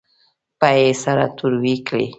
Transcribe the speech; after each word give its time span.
پۍ 0.59 0.77
یې 0.85 0.91
سره 1.03 1.25
تروې 1.37 1.75
کړې. 1.87 2.07